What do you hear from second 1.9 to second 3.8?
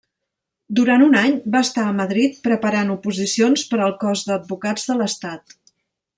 Madrid preparant oposicions